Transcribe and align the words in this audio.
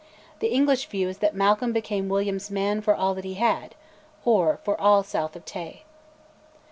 The 0.39 0.47
English 0.47 0.87
view 0.87 1.09
is 1.09 1.19
that 1.19 1.35
Malcolm 1.35 1.73
became 1.73 2.09
William's 2.09 2.49
"man 2.49 2.81
for 2.81 2.95
all 2.95 3.13
that 3.13 3.23
he 3.23 3.35
had" 3.35 3.75
or 4.25 4.57
for 4.63 4.81
all 4.81 5.03
south 5.03 5.35
of 5.35 5.45
Tay. 5.45 5.83